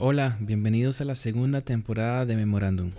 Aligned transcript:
Hola, 0.00 0.36
bienvenidos 0.38 1.00
a 1.00 1.04
la 1.04 1.16
segunda 1.16 1.60
temporada 1.60 2.24
de 2.24 2.36
Memorándum. 2.36 2.92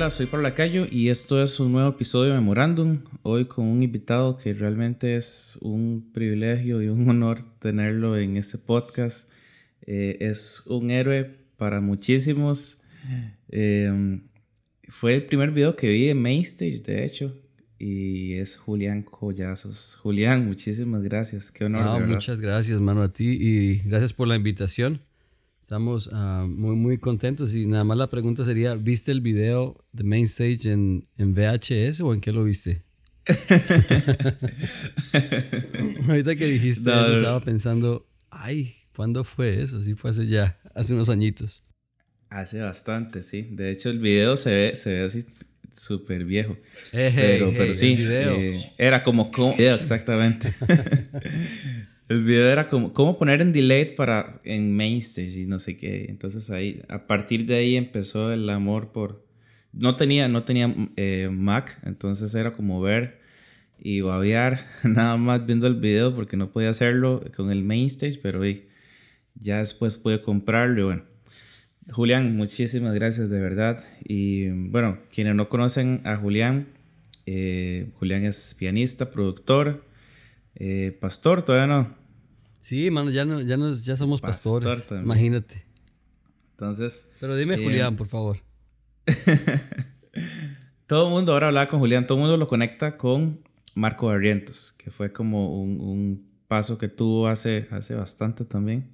Hola, 0.00 0.10
soy 0.10 0.24
Pablo 0.24 0.44
Lacayo 0.44 0.86
y 0.90 1.10
esto 1.10 1.42
es 1.42 1.60
un 1.60 1.72
nuevo 1.72 1.90
episodio 1.90 2.32
de 2.32 2.40
Memorándum. 2.40 3.02
Hoy 3.20 3.44
con 3.44 3.66
un 3.66 3.82
invitado 3.82 4.38
que 4.38 4.54
realmente 4.54 5.14
es 5.14 5.58
un 5.60 6.10
privilegio 6.14 6.80
y 6.80 6.88
un 6.88 7.06
honor 7.10 7.40
tenerlo 7.58 8.16
en 8.16 8.38
este 8.38 8.56
podcast. 8.56 9.30
Eh, 9.82 10.16
es 10.20 10.62
un 10.68 10.90
héroe 10.90 11.36
para 11.58 11.82
muchísimos. 11.82 12.84
Em, 13.50 14.22
fue 14.88 15.16
el 15.16 15.26
primer 15.26 15.50
video 15.50 15.76
que 15.76 15.90
vi 15.90 16.08
en 16.08 16.22
Mainstage, 16.22 16.82
de 16.82 17.04
hecho, 17.04 17.38
y 17.78 18.36
es 18.36 18.56
Julián 18.56 19.02
Collazos. 19.02 19.96
Julián, 19.96 20.46
muchísimas 20.46 21.02
gracias. 21.02 21.52
Qué 21.52 21.66
honor. 21.66 22.06
muchas 22.06 22.40
gracias, 22.40 22.80
mano, 22.80 23.02
a 23.02 23.12
ti 23.12 23.36
y 23.38 23.80
gracias 23.80 24.14
por 24.14 24.28
la 24.28 24.36
invitación. 24.36 25.02
Estamos 25.60 26.10
ah, 26.12 26.46
muy, 26.48 26.74
muy 26.74 26.98
contentos 26.98 27.54
y 27.54 27.66
nada 27.66 27.84
más 27.84 27.96
la 27.96 28.10
pregunta 28.10 28.44
sería, 28.44 28.74
¿viste 28.74 29.12
el 29.12 29.20
video 29.20 29.84
de 29.92 30.04
Main 30.04 30.24
Stage 30.24 30.72
en, 30.72 31.06
en 31.16 31.34
VHS 31.34 32.00
o 32.00 32.14
en 32.14 32.20
qué 32.20 32.32
lo 32.32 32.44
viste? 32.44 32.82
Ahorita 36.08 36.34
que 36.34 36.46
dijiste 36.46 36.90
estaba 36.90 37.40
pensando, 37.40 38.08
ay, 38.30 38.74
¿cuándo 38.96 39.22
fue 39.22 39.62
eso? 39.62 39.84
Sí, 39.84 39.94
fue 39.94 40.10
hace 40.10 40.26
ya, 40.26 40.58
hace 40.74 40.94
unos 40.94 41.08
añitos. 41.08 41.62
Hace 42.30 42.60
bastante, 42.60 43.22
sí. 43.22 43.48
De 43.50 43.70
hecho, 43.70 43.90
el 43.90 43.98
video 43.98 44.36
se 44.36 44.54
ve, 44.54 44.76
se 44.76 44.94
ve 44.94 45.04
así 45.04 45.26
súper 45.70 46.24
viejo. 46.24 46.56
pero, 46.92 47.52
pero 47.52 47.74
sí, 47.74 47.96
eh, 47.98 48.72
era 48.78 49.02
como, 49.02 49.30
como 49.30 49.54
exactamente. 49.56 50.48
El 52.10 52.24
video 52.24 52.50
era 52.50 52.66
como 52.66 52.92
cómo 52.92 53.16
poner 53.18 53.40
en 53.40 53.52
delay 53.52 53.94
para 53.94 54.40
en 54.42 54.76
mainstage 54.76 55.42
y 55.42 55.46
no 55.46 55.60
sé 55.60 55.76
qué. 55.76 56.06
Entonces 56.08 56.50
ahí, 56.50 56.82
a 56.88 57.06
partir 57.06 57.46
de 57.46 57.54
ahí 57.54 57.76
empezó 57.76 58.32
el 58.32 58.50
amor 58.50 58.90
por... 58.90 59.24
No 59.72 59.94
tenía, 59.94 60.26
no 60.26 60.42
tenía 60.42 60.74
eh, 60.96 61.28
Mac, 61.30 61.78
entonces 61.84 62.34
era 62.34 62.52
como 62.52 62.80
ver 62.80 63.20
y 63.78 64.00
babear 64.00 64.66
nada 64.82 65.16
más 65.18 65.46
viendo 65.46 65.68
el 65.68 65.76
video 65.76 66.12
porque 66.12 66.36
no 66.36 66.50
podía 66.50 66.70
hacerlo 66.70 67.22
con 67.36 67.52
el 67.52 67.62
mainstage, 67.62 68.18
pero 68.20 68.40
ya 69.36 69.58
después 69.58 69.96
pude 69.96 70.20
comprarlo 70.20 70.80
y 70.80 70.84
bueno. 70.84 71.02
Julián, 71.92 72.36
muchísimas 72.36 72.92
gracias 72.92 73.30
de 73.30 73.40
verdad. 73.40 73.84
Y 74.02 74.48
bueno, 74.48 74.98
quienes 75.14 75.36
no 75.36 75.48
conocen 75.48 76.00
a 76.04 76.16
Julián, 76.16 76.70
eh, 77.26 77.92
Julián 78.00 78.24
es 78.24 78.56
pianista, 78.58 79.12
productor, 79.12 79.84
eh, 80.56 80.98
pastor, 81.00 81.42
todavía 81.42 81.68
no. 81.68 81.99
Sí, 82.60 82.90
mano, 82.90 83.10
ya, 83.10 83.24
no, 83.24 83.40
ya, 83.40 83.56
no, 83.56 83.74
ya 83.74 83.94
somos 83.94 84.20
pastores. 84.20 84.84
Imagínate. 84.90 85.64
Entonces. 86.52 87.14
Pero 87.20 87.36
dime, 87.36 87.54
eh, 87.54 87.64
Julián, 87.64 87.96
por 87.96 88.06
favor. 88.06 88.38
todo 90.86 91.06
el 91.06 91.12
mundo, 91.12 91.32
ahora 91.32 91.48
hablaba 91.48 91.68
con 91.68 91.80
Julián, 91.80 92.06
todo 92.06 92.18
el 92.18 92.22
mundo 92.22 92.36
lo 92.36 92.46
conecta 92.46 92.96
con 92.96 93.40
Marco 93.74 94.08
Barrientos, 94.08 94.72
que 94.72 94.90
fue 94.90 95.12
como 95.12 95.60
un, 95.60 95.80
un, 95.80 96.30
paso 96.48 96.78
que 96.78 96.88
tuvo 96.88 97.28
hace, 97.28 97.68
hace 97.70 97.94
bastante 97.94 98.44
también. 98.44 98.90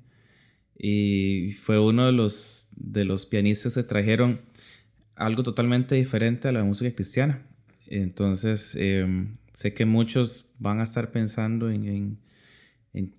Y 0.79 1.53
fue 1.53 1.81
uno 1.81 2.07
de 2.07 2.13
los, 2.13 2.69
de 2.77 3.05
los 3.07 3.25
pianistas 3.25 3.75
que 3.75 3.83
trajeron 3.83 4.43
algo 5.15 5.43
totalmente 5.43 5.95
diferente 5.95 6.49
a 6.49 6.53
la 6.53 6.63
música 6.63 6.95
cristiana. 6.95 7.47
Entonces, 7.87 8.77
em, 8.77 9.39
sé 9.53 9.73
que 9.73 9.87
muchos 9.87 10.53
van 10.59 10.81
a 10.81 10.85
estar 10.85 11.11
pensando 11.11 11.71
en 11.71 11.89
en 11.89 12.26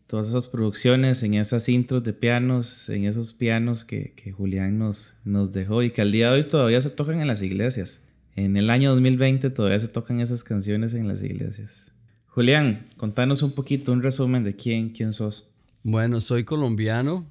todas 0.08 0.30
esas 0.30 0.48
producciones, 0.48 1.24
en 1.24 1.36
esas 1.36 1.70
intros 1.70 2.04
de 2.04 2.14
pianos, 2.14 2.90
en 2.90 3.06
esos 3.06 3.34
pianos 3.34 3.84
que, 3.84 4.14
que, 4.16 4.32
Julián 4.32 4.80
nos, 4.80 5.16
nos 5.24 5.52
dejó 5.52 5.84
y 5.84 5.92
que 5.92 6.02
al 6.02 6.12
día 6.12 6.32
de 6.32 6.42
hoy 6.42 6.50
todavía 6.50 6.82
se 6.82 6.90
tocan 6.90 7.22
en 7.22 7.28
las 7.28 7.42
iglesias. 7.42 8.08
En 8.36 8.58
el 8.58 8.70
año 8.70 8.92
2020 8.92 9.50
todavía 9.52 9.80
se 9.80 9.88
tocan 9.88 10.20
esas 10.20 10.44
canciones 10.44 10.94
en 10.94 11.08
las 11.08 11.24
iglesias. 11.24 11.94
Julián, 12.28 12.86
contanos 12.98 13.42
un 13.44 13.52
poquito, 13.54 13.92
un 13.92 14.02
resumen 14.02 14.44
de 14.44 14.56
quién, 14.56 14.90
quién 14.90 15.14
sos. 15.14 15.52
Bueno, 15.84 16.22
soy 16.22 16.44
colombiano, 16.44 17.26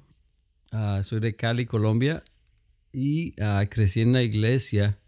ah, 0.71 1.01
soy 1.03 1.19
de 1.19 1.35
Cali, 1.35 1.65
Colombia, 1.65 2.23
y 2.91 3.33
ah, 3.41 3.65
crecí 3.69 4.01
en 4.01 4.13
la 4.13 4.23
iglesia. 4.23 4.99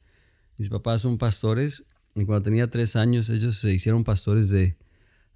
Mis 0.58 0.70
papás 0.70 1.02
son 1.02 1.18
pastores, 1.18 1.86
y 2.16 2.26
cuando 2.26 2.44
tenía 2.44 2.70
tres 2.70 2.96
años 2.96 3.30
ellos 3.30 3.58
se 3.58 3.74
hicieron 3.74 4.04
pastores 4.04 4.50
de, 4.50 4.78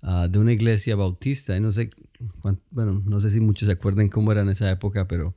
Ah, 0.06 0.28
de 0.28 0.38
una 0.38 0.52
iglesia 0.52 0.98
bautista. 0.98 1.56
Y 1.56 1.62
no 1.62 1.72
sé, 1.72 1.90
bueno, 2.72 3.02
no 3.06 3.22
sé 3.22 3.32
si 3.32 3.40
muchos 3.40 3.68
se 3.68 3.72
acuerdan 3.72 4.10
cómo 4.10 4.34
era 4.34 4.42
en 4.42 4.50
esa 4.50 4.70
época, 4.70 5.08
pero 5.08 5.34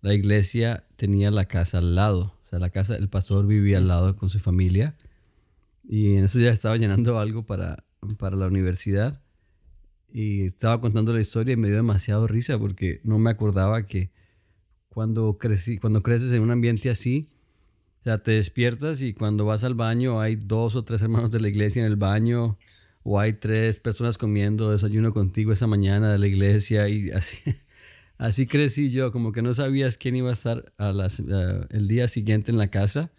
la 0.00 0.14
iglesia 0.14 0.84
tenía 0.94 1.32
la 1.32 1.46
casa 1.46 1.78
al 1.78 1.96
lado. 1.96 2.34
O 2.44 2.48
sea, 2.48 2.60
la 2.60 2.70
casa, 2.70 2.96
el 2.96 3.08
pastor 3.08 3.46
vivía 3.46 3.78
al 3.78 3.88
lado 3.88 4.16
con 4.16 4.30
su 4.30 4.38
familia. 4.38 4.96
Y 5.82 6.14
en 6.14 6.24
eso 6.24 6.38
ya 6.38 6.50
estaba 6.50 6.76
llenando 6.76 7.18
algo 7.18 7.44
para, 7.44 7.84
para 8.16 8.36
la 8.36 8.46
universidad. 8.46 9.20
Y 10.12 10.44
estaba 10.46 10.80
contando 10.80 11.12
la 11.12 11.20
historia 11.20 11.54
y 11.54 11.56
me 11.56 11.66
dio 11.66 11.76
demasiado 11.76 12.28
risa 12.28 12.58
porque 12.58 13.00
no 13.02 13.18
me 13.18 13.30
acordaba 13.30 13.86
que 13.86 14.12
cuando, 14.88 15.36
crecí, 15.36 15.78
cuando 15.78 16.02
creces 16.02 16.30
en 16.32 16.42
un 16.42 16.52
ambiente 16.52 16.90
así, 16.90 17.26
o 18.00 18.04
sea, 18.04 18.22
te 18.22 18.30
despiertas 18.32 19.02
y 19.02 19.14
cuando 19.14 19.44
vas 19.44 19.64
al 19.64 19.74
baño 19.74 20.20
hay 20.20 20.36
dos 20.36 20.76
o 20.76 20.84
tres 20.84 21.02
hermanos 21.02 21.32
de 21.32 21.40
la 21.40 21.48
iglesia 21.48 21.80
en 21.84 21.86
el 21.86 21.96
baño 21.96 22.56
o 23.08 23.20
hay 23.20 23.34
tres 23.34 23.78
personas 23.78 24.18
comiendo 24.18 24.72
desayuno 24.72 25.14
contigo 25.14 25.52
esa 25.52 25.68
mañana 25.68 26.10
de 26.10 26.18
la 26.18 26.26
iglesia 26.26 26.88
y 26.88 27.10
así, 27.10 27.38
así 28.18 28.48
crecí 28.48 28.90
yo, 28.90 29.12
como 29.12 29.30
que 29.30 29.42
no 29.42 29.54
sabías 29.54 29.96
quién 29.96 30.16
iba 30.16 30.30
a 30.30 30.32
estar 30.32 30.72
el 31.70 31.86
día 31.86 32.08
siguiente 32.08 32.50
en 32.50 32.58
la 32.58 32.66
casa 32.66 33.12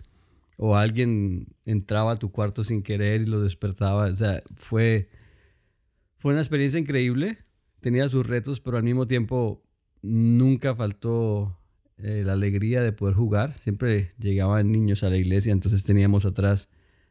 o 0.57 0.75
alguien 0.75 1.55
entraba 1.63 2.11
a 2.11 2.19
tu 2.19 2.33
cuarto 2.33 2.65
sin 2.65 2.83
querer 2.83 3.21
y 3.21 3.27
lo 3.27 3.41
despertaba. 3.41 4.07
O 4.07 4.17
sea, 4.17 4.43
fue, 4.57 5.07
fue 6.17 6.33
una 6.33 6.41
experiencia 6.41 6.81
increíble, 6.81 7.37
tenía 7.79 8.09
sus 8.09 8.27
retos, 8.27 8.59
pero 8.59 8.75
al 8.75 8.83
mismo 8.83 9.07
tiempo 9.07 9.63
nunca 10.01 10.75
faltó 10.75 11.57
eh, 11.97 12.23
la 12.25 12.33
alegría 12.33 12.81
de 12.81 12.91
poder 12.91 13.15
jugar. 13.15 13.53
Siempre 13.59 14.11
llegaban 14.19 14.69
niños 14.69 15.03
a 15.03 15.09
la 15.09 15.15
iglesia, 15.15 15.53
entonces 15.53 15.85
teníamos 15.85 16.25
atrás 16.25 16.67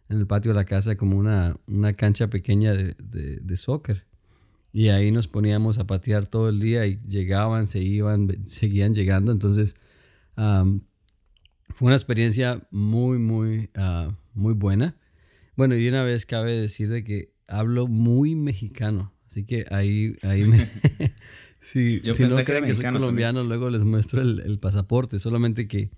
en 0.08 0.18
el 0.18 0.26
patio 0.26 0.52
de 0.52 0.56
la 0.56 0.64
casa 0.64 0.96
como 0.96 1.16
una, 1.16 1.56
una 1.66 1.94
cancha 1.94 2.28
pequeña 2.28 2.72
de, 2.74 2.94
de, 2.98 3.56
soccer. 3.56 4.04
Y 4.72 4.88
ahí 4.88 5.10
nos 5.10 5.26
poníamos 5.26 5.78
a 5.78 5.86
patear 5.86 6.26
todo 6.26 6.48
el 6.48 6.60
día 6.60 6.86
y 6.86 7.00
llegaban, 7.08 7.66
se 7.66 7.80
iban, 7.80 8.46
seguían 8.46 8.94
llegando. 8.94 9.32
Entonces, 9.32 9.74
fue 10.36 11.86
una 11.86 11.96
experiencia 11.96 12.66
muy, 12.70 13.18
muy, 13.18 13.70
uh, 13.76 14.12
muy 14.34 14.54
buena. 14.54 14.96
Bueno, 15.56 15.76
y 15.76 15.88
una 15.88 16.04
vez 16.04 16.26
cabe 16.26 16.52
decir 16.52 16.88
de 16.90 17.02
que 17.02 17.32
hablo 17.48 17.86
muy 17.86 18.36
mexicano. 18.36 19.12
Así 19.28 19.44
que 19.44 19.66
ahí, 19.70 20.16
ahí 20.22 20.44
me... 20.44 20.70
si 21.60 22.00
no 22.04 22.44
creen 22.44 22.66
que, 22.66 22.74
soy 22.74 22.84
colombiano, 22.84 23.42
luego 23.42 23.70
les 23.70 23.82
muestro 23.82 24.20
el, 24.20 24.40
el, 24.40 24.58
pasaporte. 24.60 25.18
Solamente 25.18 25.66
que 25.66 25.90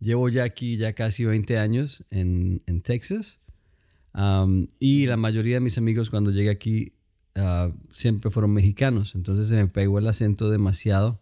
llevo 0.00 0.28
ya 0.28 0.42
aquí 0.42 0.76
ya 0.76 0.94
casi 0.94 1.24
20 1.24 1.58
años 1.58 2.04
en, 2.10 2.62
en 2.66 2.80
Texas 2.80 3.38
y 4.78 5.06
la 5.06 5.16
mayoría 5.16 5.56
de 5.56 5.60
mis 5.60 5.78
amigos 5.78 6.10
cuando 6.10 6.30
llegué 6.30 6.50
aquí 6.50 6.92
ah, 7.34 7.72
siempre 7.90 8.30
fueron 8.30 8.52
mexicanos, 8.52 9.14
entonces 9.14 9.48
se 9.48 9.56
me 9.56 9.66
pegó 9.68 9.98
el 9.98 10.06
acento 10.06 10.50
demasiado. 10.50 11.20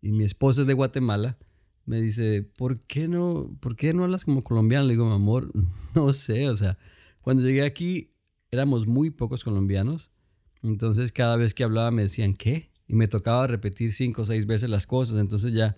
Y 0.00 0.12
mi 0.12 0.24
esposa 0.24 0.62
es 0.62 0.66
de 0.66 0.74
Guatemala, 0.74 1.38
me 1.84 2.00
dice, 2.00 2.42
¿por 2.42 2.80
qué 2.80 3.08
no, 3.08 3.56
por 3.60 3.76
qué 3.76 3.94
no 3.94 4.04
hablas 4.04 4.24
como 4.24 4.44
colombiano? 4.44 4.86
Le 4.86 4.94
digo, 4.94 5.06
mi 5.06 5.14
amor, 5.14 5.50
no 5.94 6.12
sé, 6.12 6.48
o 6.48 6.56
sea, 6.56 6.78
cuando 7.20 7.42
llegué 7.42 7.64
aquí 7.64 8.10
éramos 8.50 8.86
muy 8.86 9.10
pocos 9.10 9.44
colombianos, 9.44 10.10
entonces 10.62 11.12
cada 11.12 11.36
vez 11.36 11.54
que 11.54 11.64
hablaba 11.64 11.90
me 11.90 12.02
decían, 12.02 12.34
¿qué? 12.34 12.70
Y 12.86 12.94
me 12.94 13.08
tocaba 13.08 13.46
repetir 13.46 13.92
cinco 13.92 14.22
o 14.22 14.26
seis 14.26 14.46
veces 14.46 14.68
las 14.70 14.86
cosas, 14.86 15.18
entonces 15.18 15.52
ya 15.52 15.76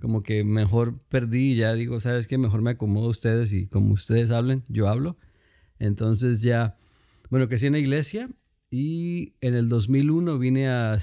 como 0.00 0.22
que 0.22 0.44
mejor 0.44 0.98
perdí, 1.08 1.56
ya 1.56 1.74
digo, 1.74 2.00
¿sabes 2.00 2.26
qué? 2.26 2.38
Mejor 2.38 2.62
me 2.62 2.70
acomodo 2.72 3.06
a 3.06 3.10
ustedes 3.10 3.52
y 3.52 3.66
como 3.66 3.92
ustedes 3.94 4.30
hablen, 4.30 4.64
yo 4.68 4.88
hablo. 4.88 5.16
Entonces 5.78 6.42
ya, 6.42 6.76
bueno, 7.30 7.48
crecí 7.48 7.66
en 7.66 7.72
la 7.72 7.78
iglesia 7.78 8.30
y 8.70 9.34
en 9.40 9.54
el 9.54 9.68
2001 9.68 10.38
vine 10.38 10.68
a, 10.68 10.98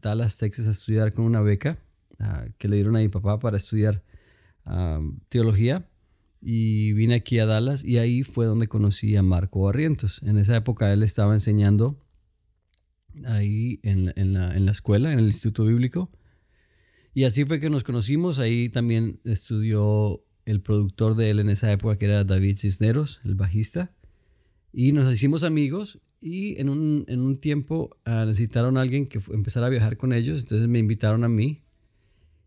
Dallas, 0.00 0.36
Texas 0.36 0.66
a 0.66 0.70
estudiar 0.70 1.12
con 1.12 1.24
una 1.24 1.40
beca 1.40 1.78
que 2.58 2.68
le 2.68 2.76
dieron 2.76 2.96
a 2.96 3.00
mi 3.00 3.08
papá 3.08 3.38
para 3.38 3.56
estudiar 3.56 4.02
teología. 5.28 5.88
Y 6.40 6.92
vine 6.92 7.14
aquí 7.14 7.40
a 7.40 7.46
Dallas 7.46 7.84
y 7.84 7.98
ahí 7.98 8.22
fue 8.22 8.46
donde 8.46 8.68
conocí 8.68 9.16
a 9.16 9.22
Marco 9.22 9.62
Barrientos. 9.62 10.20
En 10.22 10.38
esa 10.38 10.54
época 10.56 10.92
él 10.92 11.02
estaba 11.02 11.34
enseñando 11.34 12.04
ahí 13.24 13.80
en, 13.82 14.12
en, 14.14 14.34
la, 14.34 14.56
en 14.56 14.64
la 14.64 14.70
escuela, 14.70 15.12
en 15.12 15.18
el 15.18 15.26
Instituto 15.26 15.64
Bíblico. 15.64 16.12
Y 17.14 17.24
así 17.24 17.44
fue 17.44 17.58
que 17.58 17.70
nos 17.70 17.82
conocimos. 17.82 18.38
Ahí 18.38 18.68
también 18.68 19.20
estudió 19.24 20.22
el 20.44 20.62
productor 20.62 21.16
de 21.16 21.30
él 21.30 21.40
en 21.40 21.50
esa 21.50 21.72
época, 21.72 21.98
que 21.98 22.06
era 22.06 22.24
David 22.24 22.58
Cisneros, 22.58 23.20
el 23.24 23.34
bajista. 23.34 23.92
Y 24.72 24.92
nos 24.92 25.12
hicimos 25.12 25.44
amigos 25.44 26.00
y 26.20 26.60
en 26.60 26.68
un, 26.68 27.04
en 27.08 27.20
un 27.20 27.38
tiempo 27.38 27.96
uh, 28.06 28.26
necesitaron 28.26 28.76
a 28.76 28.82
alguien 28.82 29.06
que 29.06 29.20
empezara 29.30 29.66
a 29.66 29.70
viajar 29.70 29.96
con 29.96 30.12
ellos. 30.12 30.40
Entonces 30.40 30.68
me 30.68 30.78
invitaron 30.78 31.24
a 31.24 31.28
mí. 31.28 31.62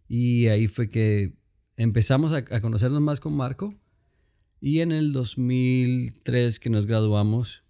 Y 0.08 0.48
ahí 0.48 0.68
fue 0.68 0.90
que 0.90 1.34
empezamos 1.78 2.34
a, 2.34 2.38
a 2.38 2.62
conocernos 2.62 3.02
más 3.02 3.20
con 3.20 3.36
Marco. 3.36 3.74
Y 4.60 4.82
en 4.82 4.92
el 4.92 5.14
2003 5.14 6.60
que 6.60 6.70
nos 6.70 6.86
graduamos, 6.86 7.64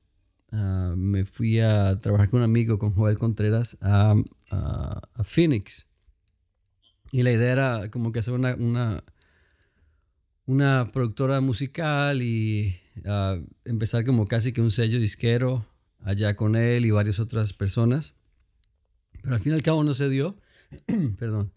uh, 0.52 0.96
me 0.98 1.24
fui 1.24 1.60
a 1.60 2.00
trabajar 2.00 2.30
con 2.30 2.40
un 2.40 2.44
amigo, 2.44 2.80
con 2.80 2.94
Joel 2.94 3.18
Contreras, 3.18 3.78
a, 3.80 4.16
a, 4.50 5.02
a 5.14 5.24
Phoenix. 5.24 5.88
Y 7.12 7.24
la 7.24 7.32
idea 7.32 7.52
era 7.52 7.92
como 7.92 8.12
que 8.12 8.20
hacer 8.20 8.34
una, 8.34 8.56
una, 8.56 9.04
una 10.46 10.90
productora 10.92 11.40
musical 11.42 12.22
y 12.22 12.81
empezar 13.66 14.06
como 14.06 14.28
casi 14.28 14.54
que 14.54 14.62
un 14.62 14.72
sello 14.72 15.00
disquero 15.00 15.66
allá 16.00 16.36
con 16.36 16.56
él 16.56 16.86
y 16.86 16.92
varias 16.92 17.20
otras 17.20 17.54
personas. 17.54 18.16
Pero 19.22 19.36
al 19.36 19.42
fin 19.42 19.54
y 19.54 19.56
al 19.56 19.64
cabo 19.64 19.84
no 19.84 19.94
se 19.94 20.10
dio. 20.10 20.38
Perdón. 21.18 21.52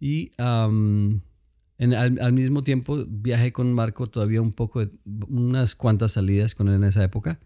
Y 0.00 0.32
um, 0.38 1.20
en, 1.78 1.94
al, 1.94 2.18
al, 2.20 2.32
mismo 2.32 2.64
tiempo 2.64 3.04
viajé 3.06 3.52
con 3.52 3.72
Marco 3.72 4.08
todavía 4.08 4.40
un 4.40 4.52
poco, 4.52 4.80
de, 4.80 4.90
unas 5.28 5.74
cuantas 5.74 6.12
salidas 6.12 6.54
con 6.54 6.68
él 6.68 6.76
en 6.76 6.84
esa 6.84 7.04
época. 7.04 7.40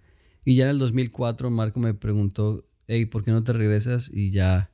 Y 0.45 0.57
ya 0.57 0.65
en 0.65 0.71
el 0.71 0.79
2004 0.79 1.51
Marco 1.51 1.81
me 1.81 1.95
preguntó, 1.95 2.65
hey, 2.87 3.07
¿por 3.07 3.25
qué 3.25 3.33
no 3.33 3.43
te 3.43 3.53
regresas 3.53 4.11
y 4.13 4.31
ya 4.31 4.71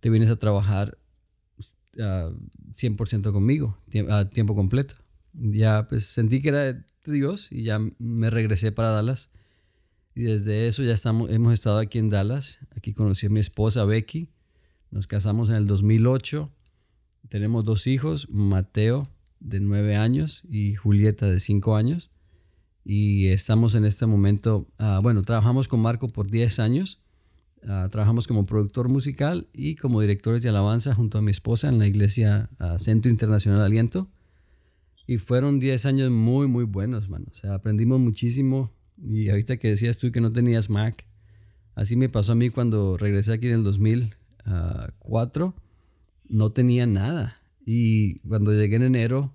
te 0.00 0.10
vienes 0.10 0.30
a 0.30 0.36
trabajar 0.36 0.98
uh, 1.96 2.34
100% 2.74 3.32
conmigo, 3.32 3.78
a 4.10 4.28
tiempo 4.28 4.54
completo. 4.54 4.96
Ya 5.32 5.86
pues 5.88 6.06
sentí 6.06 6.40
que 6.40 6.48
era 6.48 6.84
Dios 7.12 7.48
y 7.50 7.62
ya 7.62 7.78
me 7.98 8.30
regresé 8.30 8.72
para 8.72 8.90
Dallas. 8.90 9.30
Y 10.14 10.22
desde 10.22 10.66
eso 10.68 10.82
ya 10.82 10.94
estamos, 10.94 11.30
hemos 11.30 11.52
estado 11.52 11.78
aquí 11.78 11.98
en 11.98 12.10
Dallas. 12.10 12.58
Aquí 12.76 12.94
conocí 12.94 13.26
a 13.26 13.30
mi 13.30 13.40
esposa 13.40 13.84
Becky. 13.84 14.30
Nos 14.90 15.06
casamos 15.06 15.50
en 15.50 15.56
el 15.56 15.66
2008. 15.66 16.50
Tenemos 17.28 17.64
dos 17.64 17.86
hijos, 17.86 18.28
Mateo 18.30 19.08
de 19.40 19.60
9 19.60 19.96
años 19.96 20.42
y 20.48 20.74
Julieta 20.74 21.26
de 21.26 21.40
5 21.40 21.76
años. 21.76 22.10
Y 22.84 23.28
estamos 23.28 23.74
en 23.74 23.84
este 23.84 24.06
momento, 24.06 24.68
uh, 24.78 25.02
bueno, 25.02 25.22
trabajamos 25.22 25.68
con 25.68 25.80
Marco 25.80 26.08
por 26.08 26.30
10 26.30 26.60
años 26.60 27.00
Uh, 27.66 27.88
trabajamos 27.88 28.28
como 28.28 28.46
productor 28.46 28.88
musical 28.88 29.48
y 29.52 29.74
como 29.74 30.00
directores 30.00 30.40
de 30.40 30.50
alabanza 30.50 30.94
junto 30.94 31.18
a 31.18 31.22
mi 31.22 31.32
esposa 31.32 31.68
en 31.68 31.80
la 31.80 31.88
iglesia 31.88 32.48
uh, 32.60 32.78
Centro 32.78 33.10
Internacional 33.10 33.60
Aliento. 33.60 34.08
Y 35.06 35.18
fueron 35.18 35.58
10 35.58 35.86
años 35.86 36.10
muy, 36.10 36.46
muy 36.46 36.64
buenos, 36.64 37.08
mano. 37.08 37.26
O 37.30 37.34
sea, 37.34 37.54
aprendimos 37.54 38.00
muchísimo. 38.00 38.72
Y 39.02 39.28
ahorita 39.28 39.56
que 39.58 39.68
decías 39.68 39.98
tú 39.98 40.10
que 40.10 40.20
no 40.20 40.32
tenías 40.32 40.70
Mac, 40.70 41.04
así 41.74 41.96
me 41.96 42.08
pasó 42.08 42.32
a 42.32 42.34
mí 42.34 42.50
cuando 42.50 42.96
regresé 42.96 43.32
aquí 43.32 43.48
en 43.48 43.54
el 43.54 43.64
2004. 43.64 45.54
No 46.28 46.52
tenía 46.52 46.86
nada. 46.86 47.40
Y 47.64 48.18
cuando 48.20 48.52
llegué 48.52 48.76
en 48.76 48.82
enero, 48.82 49.34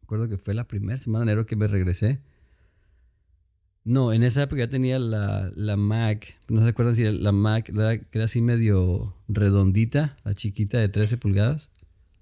recuerdo 0.00 0.28
que 0.28 0.38
fue 0.38 0.54
la 0.54 0.68
primera 0.68 0.98
semana 0.98 1.24
de 1.24 1.32
enero 1.32 1.46
que 1.46 1.56
me 1.56 1.66
regresé 1.66 2.20
no, 3.88 4.12
en 4.12 4.22
esa 4.22 4.42
época 4.42 4.58
ya 4.58 4.68
tenía 4.68 4.98
la, 4.98 5.50
la 5.54 5.78
Mac. 5.78 6.36
No 6.48 6.60
se 6.60 6.68
acuerdan 6.68 6.94
si 6.94 7.04
la 7.04 7.32
Mac 7.32 7.70
era, 7.70 7.94
era 7.94 8.24
así 8.24 8.42
medio 8.42 9.14
redondita, 9.28 10.18
la 10.24 10.34
chiquita 10.34 10.76
de 10.76 10.90
13 10.90 11.16
pulgadas. 11.16 11.70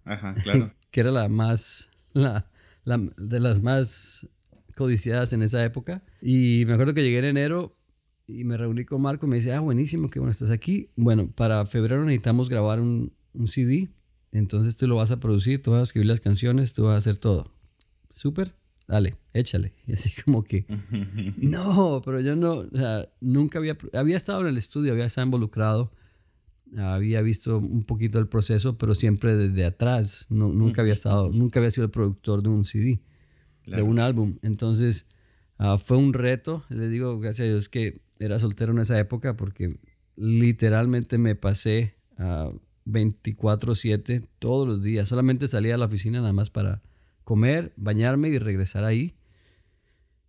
Ajá, 0.04 0.36
claro. 0.44 0.72
que 0.92 1.00
era 1.00 1.10
la 1.10 1.28
más, 1.28 1.90
la, 2.12 2.46
la, 2.86 2.98
de 3.18 3.38
las 3.38 3.62
más 3.62 4.26
codiciadas 4.74 5.34
en 5.34 5.42
esa 5.42 5.62
época. 5.62 6.02
Y 6.22 6.64
me 6.66 6.72
acuerdo 6.72 6.94
que 6.94 7.02
llegué 7.02 7.18
en 7.18 7.26
enero 7.26 7.76
y 8.26 8.44
me 8.44 8.56
reuní 8.56 8.86
con 8.86 9.02
Marco 9.02 9.26
y 9.26 9.28
me 9.28 9.36
dice, 9.36 9.52
ah, 9.52 9.60
buenísimo, 9.60 10.08
qué 10.08 10.18
bueno 10.18 10.32
estás 10.32 10.50
aquí. 10.50 10.88
Bueno, 10.96 11.30
para 11.30 11.66
febrero 11.66 12.02
necesitamos 12.02 12.48
grabar 12.48 12.80
un, 12.80 13.12
un 13.34 13.48
CD. 13.48 13.90
Entonces 14.32 14.76
tú 14.76 14.86
lo 14.86 14.96
vas 14.96 15.10
a 15.10 15.20
producir, 15.20 15.62
tú 15.62 15.72
vas 15.72 15.80
a 15.80 15.82
escribir 15.82 16.06
las 16.06 16.20
canciones, 16.20 16.72
tú 16.72 16.84
vas 16.84 16.94
a 16.94 16.96
hacer 16.96 17.18
todo. 17.18 17.52
Súper 18.14 18.54
dale, 18.86 19.16
échale. 19.32 19.72
Y 19.86 19.92
así 19.92 20.10
como 20.24 20.44
que, 20.44 20.66
no, 21.36 22.02
pero 22.04 22.20
yo 22.20 22.36
no, 22.36 22.58
o 22.58 22.76
sea, 22.76 23.08
nunca 23.20 23.58
había, 23.58 23.76
había 23.92 24.16
estado 24.16 24.42
en 24.42 24.48
el 24.48 24.58
estudio, 24.58 24.92
había 24.92 25.06
estado 25.06 25.26
involucrado, 25.26 25.92
había 26.76 27.22
visto 27.22 27.58
un 27.58 27.84
poquito 27.84 28.18
el 28.18 28.28
proceso, 28.28 28.76
pero 28.76 28.94
siempre 28.94 29.36
desde 29.36 29.64
atrás, 29.64 30.26
no, 30.28 30.48
nunca 30.48 30.82
había 30.82 30.94
estado, 30.94 31.30
nunca 31.30 31.60
había 31.60 31.70
sido 31.70 31.84
el 31.84 31.90
productor 31.90 32.42
de 32.42 32.48
un 32.48 32.64
CD, 32.64 33.00
claro. 33.62 33.84
de 33.84 33.88
un 33.88 33.98
álbum. 33.98 34.38
Entonces, 34.42 35.06
uh, 35.58 35.78
fue 35.78 35.96
un 35.96 36.12
reto, 36.12 36.64
le 36.68 36.88
digo, 36.88 37.18
gracias 37.18 37.46
a 37.46 37.50
Dios 37.50 37.68
que 37.68 38.00
era 38.18 38.38
soltero 38.38 38.72
en 38.72 38.80
esa 38.80 38.98
época, 38.98 39.36
porque 39.36 39.78
literalmente 40.16 41.18
me 41.18 41.34
pasé 41.34 41.94
a 42.18 42.48
uh, 42.48 42.60
24/7 42.86 44.28
todos 44.38 44.66
los 44.66 44.82
días, 44.82 45.08
solamente 45.08 45.48
salía 45.48 45.74
a 45.74 45.78
la 45.78 45.86
oficina 45.86 46.20
nada 46.20 46.32
más 46.32 46.50
para 46.50 46.82
comer, 47.24 47.72
bañarme 47.76 48.28
y 48.28 48.38
regresar 48.38 48.84
ahí. 48.84 49.16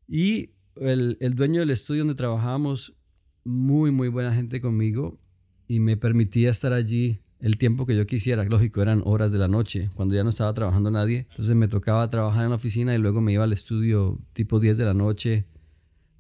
Y 0.08 0.52
el, 0.76 1.18
el, 1.20 1.36
dueño 1.36 1.60
del 1.60 1.70
estudio 1.70 2.02
donde 2.02 2.16
trabajábamos, 2.16 2.94
muy, 3.44 3.92
muy 3.92 4.08
buena 4.08 4.34
gente 4.34 4.62
conmigo 4.62 5.20
y 5.68 5.80
me 5.80 5.98
permitía 5.98 6.50
estar 6.50 6.74
allí 6.74 7.20
el 7.40 7.58
tiempo 7.58 7.86
que 7.86 7.96
yo 7.96 8.08
quisiera. 8.08 8.44
Lógico, 8.46 8.82
eran 8.82 9.02
horas 9.06 9.32
de 9.32 9.38
la 9.38 9.48
noche, 9.48 9.90
cuando 9.96 10.16
ya 10.16 10.24
no 10.24 10.30
estaba 10.30 10.54
trabajando 10.54 10.92
nadie. 10.92 11.28
Entonces 11.30 11.56
me 11.56 11.68
tocaba 11.68 12.10
trabajar 12.10 12.44
en 12.44 12.50
la 12.50 12.56
oficina 12.56 12.96
y 12.96 12.98
luego 12.98 13.22
me 13.22 13.34
iba 13.34 13.44
al 13.44 13.54
estudio 13.54 14.20
tipo 14.34 14.60
10 14.60 14.78
de 14.78 14.86
la 14.86 14.94
noche 14.94 15.46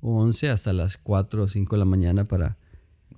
o 0.02 0.22
11 0.22 0.50
hasta 0.50 0.74
las 0.74 0.98
4 0.98 1.44
o 1.44 1.48
5 1.48 1.76
de 1.76 1.80
la 1.80 1.86
mañana 1.86 2.26
para, 2.26 2.58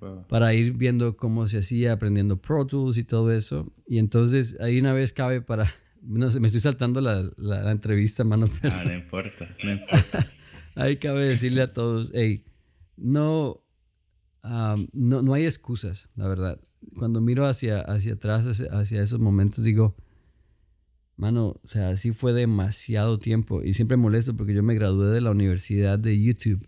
wow. 0.00 0.26
para 0.28 0.54
ir 0.54 0.72
viendo 0.72 1.16
cómo 1.16 1.46
se 1.48 1.58
hacía, 1.58 1.92
aprendiendo 1.92 2.38
Pro 2.38 2.66
Tools 2.66 2.96
y 2.96 3.04
todo 3.04 3.32
eso. 3.32 3.72
Y 3.86 3.98
entonces 3.98 4.56
ahí 4.60 4.80
una 4.80 4.92
vez 4.92 5.12
cabe 5.12 5.42
para 5.42 5.74
no 6.02 6.30
sé, 6.30 6.40
me 6.40 6.48
estoy 6.48 6.60
saltando 6.60 7.00
la, 7.00 7.30
la, 7.36 7.62
la 7.62 7.70
entrevista, 7.70 8.24
mano. 8.24 8.46
Pero... 8.62 8.74
Ah, 8.74 8.84
no 8.84 8.94
importa, 8.94 9.48
no 9.62 9.72
importa. 9.72 10.26
Ahí 10.76 10.96
cabe 10.96 11.28
decirle 11.28 11.62
a 11.62 11.72
todos, 11.72 12.10
hey, 12.14 12.44
no, 12.96 13.60
um, 14.44 14.88
no, 14.92 15.22
no 15.22 15.34
hay 15.34 15.44
excusas, 15.44 16.08
la 16.14 16.28
verdad. 16.28 16.60
Cuando 16.96 17.20
miro 17.20 17.46
hacia, 17.46 17.80
hacia 17.80 18.14
atrás, 18.14 18.62
hacia 18.70 19.02
esos 19.02 19.20
momentos, 19.20 19.64
digo, 19.64 19.96
mano, 21.16 21.60
o 21.62 21.68
sea, 21.68 21.96
sí 21.96 22.12
fue 22.12 22.32
demasiado 22.32 23.18
tiempo. 23.18 23.62
Y 23.62 23.74
siempre 23.74 23.96
molesto 23.96 24.36
porque 24.36 24.54
yo 24.54 24.62
me 24.62 24.74
gradué 24.74 25.10
de 25.10 25.20
la 25.20 25.30
universidad 25.30 25.98
de 25.98 26.20
YouTube. 26.20 26.66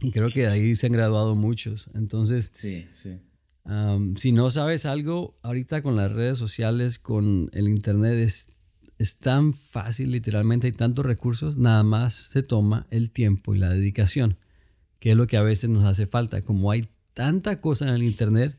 Y 0.00 0.10
creo 0.10 0.30
que 0.30 0.46
ahí 0.46 0.76
se 0.76 0.86
han 0.86 0.92
graduado 0.92 1.34
muchos. 1.34 1.88
Entonces, 1.94 2.50
sí, 2.52 2.86
sí. 2.92 3.20
Um, 3.64 4.14
si 4.16 4.30
no 4.30 4.50
sabes 4.50 4.86
algo, 4.86 5.38
ahorita 5.42 5.82
con 5.82 5.96
las 5.96 6.12
redes 6.12 6.38
sociales, 6.38 6.98
con 6.98 7.50
el 7.52 7.68
internet, 7.68 8.14
es, 8.14 8.48
es 8.98 9.18
tan 9.18 9.54
fácil, 9.54 10.12
literalmente 10.12 10.68
hay 10.68 10.72
tantos 10.72 11.04
recursos, 11.04 11.56
nada 11.56 11.82
más 11.82 12.14
se 12.14 12.44
toma 12.44 12.86
el 12.90 13.10
tiempo 13.10 13.54
y 13.54 13.58
la 13.58 13.70
dedicación, 13.70 14.38
que 14.98 15.12
es 15.12 15.16
lo 15.16 15.26
que 15.26 15.36
a 15.36 15.42
veces 15.42 15.70
nos 15.70 15.84
hace 15.84 16.06
falta. 16.06 16.42
Como 16.42 16.70
hay 16.70 16.88
tanta 17.14 17.60
cosa 17.60 17.88
en 17.88 17.94
el 17.94 18.02
internet, 18.02 18.58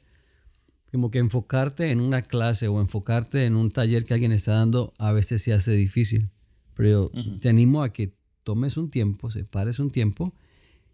como 0.92 1.12
que 1.12 1.20
enfocarte 1.20 1.92
en 1.92 2.02
una 2.02 2.22
clase 2.24 2.68
o 2.68 2.80
enfocarte 2.80 3.46
en 3.46 3.56
un 3.56 3.72
taller 3.72 4.06
que 4.06 4.14
alguien 4.14 4.32
está 4.32 4.54
dando, 4.54 4.94
a 4.98 5.12
veces 5.12 5.42
se 5.42 5.54
hace 5.54 5.72
difícil. 5.74 6.30
Pero 6.74 7.06
uh 7.06 7.12
-huh. 7.12 7.40
te 7.40 7.50
animo 7.50 7.84
a 7.84 7.92
que 7.92 8.16
tomes 8.44 8.78
un 8.78 8.90
tiempo, 8.90 9.30
separes 9.32 9.80
un 9.80 9.92
tiempo 9.92 10.34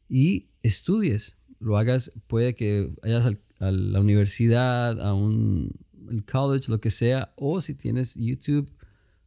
y 0.10 0.50
estudies. 0.64 1.38
Lo 1.60 1.78
hagas, 1.78 2.12
puede 2.28 2.56
que 2.56 2.94
hayas 3.04 3.26
a 3.60 3.72
la 3.72 4.02
universidad, 4.02 5.00
a 5.00 5.14
un 5.14 5.72
el 6.10 6.26
college, 6.26 6.70
lo 6.70 6.80
que 6.82 6.92
sea, 6.92 7.34
o 7.36 7.62
si 7.62 7.76
tienes 7.76 8.16
YouTube, 8.16 8.70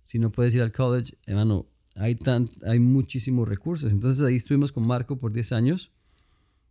si 0.05 0.19
no 0.19 0.31
puedes 0.31 0.55
ir 0.55 0.63
al 0.63 0.73
college, 0.73 1.17
hermano, 1.27 1.67
hay, 1.95 2.15
tan, 2.17 2.51
hay 2.65 2.79
muchísimos 2.79 3.49
recursos. 3.49 3.93
Entonces 3.93 4.25
ahí 4.25 4.37
estuvimos 4.37 4.73
con 4.73 4.87
Marco 4.87 5.19
por 5.19 5.33
10 5.33 5.53
años 5.53 5.91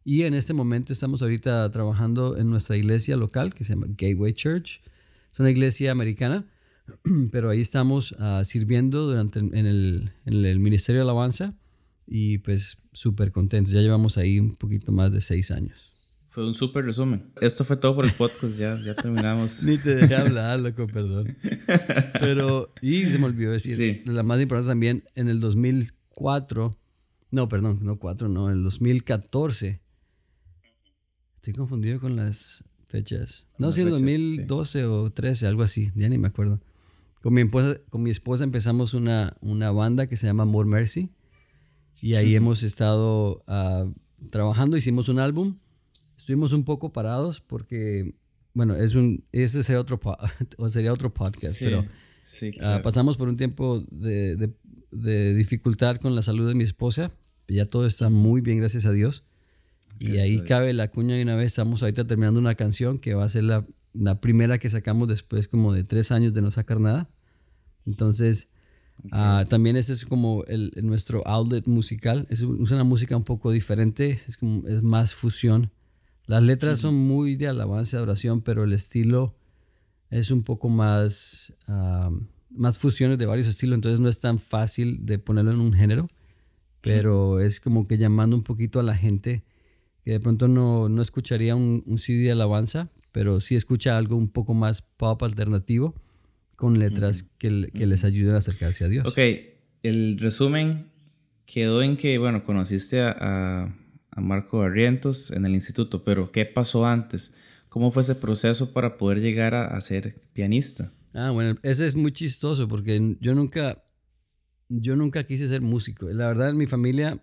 y 0.07 0.21
en 0.21 0.35
este 0.35 0.53
momento 0.53 0.93
estamos 0.93 1.24
ahorita 1.24 1.69
trabajando 1.71 2.38
en 2.38 2.47
nuestra 2.47 2.77
iglesia 2.77 3.17
local 3.17 3.55
que 3.55 3.63
se 3.63 3.74
llama 3.74 3.88
Gateway 3.89 4.33
Church. 4.33 4.79
Es 5.33 5.39
una 5.39 5.50
iglesia 5.50 5.91
americana, 5.91 6.45
pero 7.31 7.50
ahí 7.50 7.59
estamos 7.59 8.12
uh, 8.12 8.45
sirviendo 8.45 9.07
durante 9.07 9.39
en 9.39 9.55
el, 9.55 10.12
en 10.27 10.45
el 10.45 10.59
Ministerio 10.59 11.00
de 11.00 11.05
Alabanza 11.05 11.55
y 12.05 12.38
pues 12.38 12.77
súper 12.93 13.31
contentos. 13.31 13.74
Ya 13.74 13.81
llevamos 13.81 14.19
ahí 14.19 14.39
un 14.39 14.55
poquito 14.55 14.91
más 14.91 15.12
de 15.12 15.21
6 15.21 15.50
años. 15.50 16.19
Fue 16.27 16.45
un 16.45 16.53
súper 16.53 16.85
resumen. 16.85 17.31
Esto 17.41 17.63
fue 17.63 17.77
todo 17.77 17.95
por 17.95 18.05
el 18.05 18.12
podcast, 18.12 18.59
ya, 18.59 18.79
ya 18.79 18.93
terminamos. 18.93 19.63
Ni 19.65 19.75
te 19.75 19.95
dejé 19.95 20.15
hablar, 20.15 20.59
loco, 20.59 20.85
perdón. 20.93 21.35
Pero, 22.19 22.71
y 22.79 23.05
se 23.05 23.17
me 23.17 23.25
olvidó 23.25 23.53
decir, 23.53 23.74
sí. 23.74 24.03
la 24.05 24.21
más 24.21 24.39
importante 24.39 24.69
también, 24.69 25.03
en 25.15 25.29
el 25.29 25.39
2004, 25.39 26.77
no, 27.31 27.50
perdón, 27.50 27.79
no 27.81 27.97
4, 27.97 28.29
no, 28.29 28.51
en 28.51 28.57
el 28.57 28.63
2014, 28.63 29.81
Estoy 31.45 31.59
confundido 31.59 31.99
con 31.99 32.15
las 32.15 32.63
fechas. 32.87 33.45
No, 33.59 33.71
si 33.71 33.81
en 33.81 33.91
2012 33.91 34.85
o 34.85 35.11
13, 35.11 35.45
algo 35.45 35.61
así, 35.61 35.91
ya 35.93 36.09
ni 36.09 36.17
me 36.17 36.29
acuerdo. 36.29 36.59
Con 37.21 37.35
mi 37.35 37.41
esposa, 37.41 37.79
con 37.91 38.01
mi 38.01 38.09
esposa 38.09 38.43
empezamos 38.43 38.95
una, 38.95 39.37
una 39.41 39.69
banda 39.69 40.07
que 40.07 40.17
se 40.17 40.25
llama 40.25 40.45
More 40.45 40.67
Mercy 40.67 41.11
y 42.01 42.15
ahí 42.15 42.35
hemos 42.35 42.63
estado 42.63 43.43
uh, 43.47 43.93
trabajando, 44.31 44.75
hicimos 44.75 45.07
un 45.07 45.19
álbum. 45.19 45.59
Estuvimos 46.17 46.51
un 46.51 46.63
poco 46.63 46.91
parados 46.91 47.41
porque, 47.41 48.15
bueno, 48.55 48.73
es 48.73 48.95
un, 48.95 49.23
ese 49.31 49.61
sería 49.61 49.79
otro, 49.79 49.99
o 50.57 50.69
sería 50.69 50.91
otro 50.91 51.13
podcast, 51.13 51.59
pero 51.59 51.85
ah, 52.63 52.79
pasamos 52.83 53.17
por 53.17 53.29
un 53.29 53.37
tiempo 53.37 53.85
de, 53.91 54.35
de, 54.35 54.51
de, 54.89 55.35
dificultad 55.35 55.97
con 55.97 56.15
la 56.15 56.23
salud 56.23 56.47
de 56.47 56.55
mi 56.55 56.63
esposa. 56.63 57.11
Ya 57.47 57.67
todo 57.67 57.85
está 57.85 58.09
muy 58.09 58.41
bien, 58.41 58.57
gracias 58.57 58.87
a 58.87 58.91
Dios. 58.91 59.23
Y 59.99 60.17
ahí 60.17 60.41
cabe 60.41 60.73
la 60.73 60.89
cuña 60.89 61.15
de 61.15 61.23
una 61.23 61.35
vez. 61.35 61.47
Estamos 61.47 61.81
ahorita 61.81 62.05
terminando 62.05 62.39
una 62.39 62.55
canción 62.55 62.99
que 62.99 63.13
va 63.13 63.25
a 63.25 63.29
ser 63.29 63.43
la, 63.43 63.65
la 63.93 64.21
primera 64.21 64.57
que 64.57 64.69
sacamos 64.69 65.07
después 65.07 65.47
como 65.47 65.73
de 65.73 65.83
tres 65.83 66.11
años 66.11 66.33
de 66.33 66.41
no 66.41 66.51
sacar 66.51 66.79
nada. 66.79 67.09
Entonces, 67.85 68.49
Ah, 69.11 69.45
también 69.49 69.75
este 69.75 69.93
es 69.93 70.05
como 70.05 70.43
el, 70.45 70.71
nuestro 70.83 71.25
outlet 71.27 71.67
musical. 71.67 72.27
Es, 72.29 72.41
una 72.41 72.83
música 72.83 73.15
un 73.15 73.23
poco 73.23 73.51
diferente, 73.51 74.19
es, 74.27 74.37
como, 74.37 74.67
es 74.67 74.83
más 74.83 75.13
fusión. 75.13 75.71
Las 76.25 76.41
letras 76.41 76.79
son 76.79 76.95
muy 76.95 77.35
de 77.35 77.47
alabanza, 77.47 77.97
de 77.97 78.03
oración, 78.03 78.41
pero 78.41 78.63
el 78.63 78.73
estilo 78.73 79.35
es 80.09 80.31
un 80.31 80.43
poco 80.43 80.69
más, 80.69 81.53
ah, 81.67 82.09
más 82.49 82.79
fusiones 82.79 83.17
de 83.19 83.25
varios 83.25 83.47
estilos, 83.47 83.75
entonces 83.75 83.99
no 83.99 84.09
es 84.09 84.19
tan 84.19 84.39
fácil 84.39 85.05
de 85.05 85.19
ponerlo 85.19 85.51
en 85.51 85.59
un 85.59 85.73
género, 85.73 86.09
pero 86.81 87.39
es 87.39 87.59
como 87.59 87.87
que 87.87 87.97
llamando 87.97 88.35
un 88.35 88.43
poquito 88.43 88.79
a 88.79 88.83
la 88.83 88.95
gente 88.95 89.43
que 90.05 90.12
de 90.12 90.19
pronto 90.19 90.47
no, 90.47 90.88
no 90.88 91.01
escucharía 91.01 91.55
un, 91.55 91.83
un 91.88 91.97
CD 91.97 92.25
de 92.25 92.31
alabanza, 92.31 92.91
pero 93.12 93.41
sí 93.41 93.55
escucha 93.55 93.97
algo 93.97 94.15
un 94.15 94.29
poco 94.29 94.53
más 94.53 94.83
pop 94.83 95.21
alternativo 95.24 95.95
con 96.55 96.77
letras 96.77 97.24
que, 97.39 97.50
les 97.50 98.03
ayuden 98.03 98.35
a 98.35 98.38
acercarse 98.38 98.85
a 98.85 98.88
Dios. 98.88 99.05
Ok, 99.07 99.17
el 99.81 100.19
resumen 100.19 100.91
quedó 101.45 101.81
en 101.81 101.97
que, 101.97 102.19
bueno, 102.19 102.43
conociste 102.43 103.01
a, 103.01 103.75
Marco 104.17 104.59
Barrientos 104.59 105.31
en 105.31 105.45
el 105.45 105.53
instituto, 105.53 106.05
pero 106.05 106.31
¿qué 106.31 106.45
pasó 106.45 106.85
antes? 106.85 107.35
¿Cómo 107.67 107.91
fue 107.91 108.01
ese 108.01 108.15
proceso 108.15 108.71
para 108.71 108.95
poder 108.95 109.19
llegar 109.19 109.55
a, 109.55 109.81
ser 109.81 110.15
pianista? 110.31 110.93
Ah, 111.13 111.31
bueno, 111.31 111.59
ese 111.63 111.85
es 111.85 111.95
muy 111.95 112.13
chistoso 112.13 112.67
porque 112.69 113.17
yo 113.19 113.35
nunca, 113.35 113.83
yo 114.69 114.95
nunca 114.95 115.25
quise 115.25 115.50
ser 115.50 115.59
músico. 115.59 116.07
La 116.12 116.27
verdad, 116.27 116.51
en 116.51 116.57
mi 116.57 116.65
familia, 116.65 117.21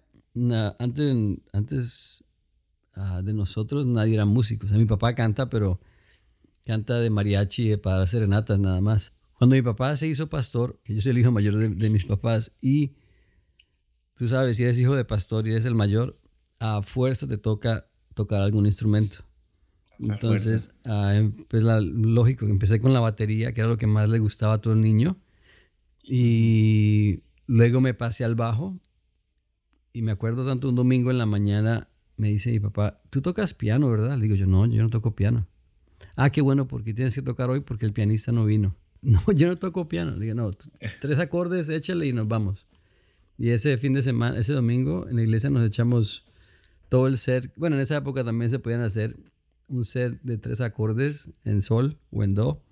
antes, 0.78 1.16
antes 1.54 2.24
ah, 2.94 3.22
de 3.22 3.32
nosotros, 3.34 3.86
nadie 3.86 4.14
era 4.14 4.24
músico. 4.24 4.66
O 4.66 4.68
sea, 4.68 4.78
mi 4.78 4.86
papá 4.86 5.14
canta, 5.14 5.48
pero 5.48 5.80
canta 6.64 6.98
de 6.98 7.10
mariachi 7.10 7.76
para 7.76 8.06
serenatas 8.06 8.58
nada 8.58 8.80
más. 8.80 9.12
Cuando 9.34 9.56
mi 9.56 9.62
papá 9.62 9.96
se 9.96 10.06
hizo 10.06 10.28
pastor, 10.28 10.80
yo 10.86 11.00
soy 11.00 11.10
el 11.10 11.18
hijo 11.18 11.32
mayor 11.32 11.56
de, 11.56 11.90
mis 11.90 12.04
papás, 12.04 12.52
y 12.60 12.92
tú 14.16 14.28
sabes, 14.28 14.56
si 14.56 14.62
eres 14.62 14.78
hijo 14.78 14.94
de 14.94 15.04
pastor 15.04 15.48
y 15.48 15.50
eres 15.50 15.64
el 15.64 15.74
mayor, 15.74 16.20
a 16.60 16.82
fuerza 16.82 17.26
te 17.26 17.38
toca 17.38 17.88
tocar 18.14 18.40
algún 18.42 18.66
instrumento. 18.66 19.24
Entonces, 19.98 20.72
pues 21.48 21.62
la, 21.62 21.80
lógico, 21.80 22.46
empecé 22.46 22.80
con 22.80 22.92
la 22.92 23.00
batería, 23.00 23.52
que 23.52 23.60
era 23.60 23.70
lo 23.70 23.78
que 23.78 23.86
más 23.86 24.08
le 24.08 24.18
gustaba 24.20 24.54
a 24.54 24.60
todo 24.60 24.74
el 24.74 24.80
niño. 24.80 25.18
Y 26.02 27.22
luego 27.46 27.80
me 27.80 27.94
pasé 27.94 28.24
al 28.24 28.34
bajo. 28.34 28.78
Y 29.92 30.02
me 30.02 30.12
acuerdo 30.12 30.46
tanto 30.46 30.68
un 30.68 30.74
domingo 30.74 31.10
en 31.10 31.18
la 31.18 31.26
mañana, 31.26 31.88
me 32.22 32.28
dice 32.28 32.52
mi 32.52 32.60
papá, 32.60 33.00
tú 33.10 33.20
tocas 33.20 33.52
piano, 33.52 33.90
¿verdad? 33.90 34.16
Le 34.16 34.22
digo 34.22 34.36
yo, 34.36 34.46
no, 34.46 34.64
yo 34.66 34.80
no 34.80 34.90
toco 34.90 35.16
piano. 35.16 35.48
Ah, 36.14 36.30
qué 36.30 36.40
bueno, 36.40 36.68
porque 36.68 36.94
tienes 36.94 37.16
que 37.16 37.22
tocar 37.22 37.50
hoy 37.50 37.60
porque 37.60 37.84
el 37.84 37.92
pianista 37.92 38.30
no 38.32 38.46
vino. 38.46 38.76
No, 39.04 39.20
yo 39.34 39.48
no 39.48 39.56
toco 39.56 39.88
piano. 39.88 40.12
Le 40.12 40.26
dije, 40.26 40.34
no, 40.36 40.48
tres 41.00 41.18
acordes, 41.18 41.68
échale 41.68 42.06
y 42.06 42.12
nos 42.12 42.28
vamos. 42.28 42.68
Y 43.36 43.48
ese 43.48 43.76
fin 43.76 43.94
de 43.94 44.02
semana, 44.02 44.38
ese 44.38 44.52
domingo, 44.52 45.08
en 45.08 45.16
la 45.16 45.22
iglesia 45.22 45.50
nos 45.50 45.66
echamos 45.66 46.24
todo 46.88 47.08
el 47.08 47.18
set. 47.18 47.52
Bueno, 47.56 47.74
en 47.74 47.82
esa 47.82 47.96
época 47.96 48.22
también 48.22 48.52
se 48.52 48.60
podían 48.60 48.82
hacer 48.82 49.16
un 49.66 49.84
set 49.84 50.20
de 50.22 50.38
tres 50.38 50.60
acordes 50.60 51.30
en 51.44 51.62
sol 51.62 51.98
o 52.12 52.22
en 52.22 52.36
do. 52.36 52.62